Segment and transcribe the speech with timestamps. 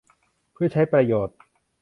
[0.53, 1.37] เพื่อใช้ประโยชน์